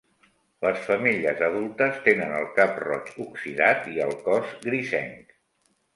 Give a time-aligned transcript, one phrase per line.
[0.65, 5.41] Les femelles adultes tenen el cap roig oxidat i el cos grisenc